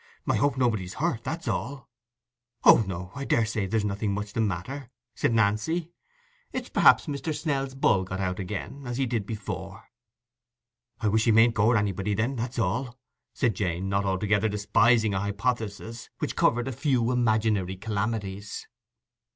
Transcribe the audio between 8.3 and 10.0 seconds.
again, as he did before."